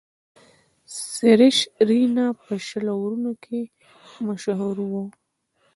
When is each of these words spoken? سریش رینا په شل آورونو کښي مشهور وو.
سریش 1.13 1.57
رینا 1.87 2.27
په 2.43 2.53
شل 2.67 2.85
آورونو 2.95 3.31
کښي 3.43 3.61
مشهور 4.27 4.75
وو. 4.89 5.03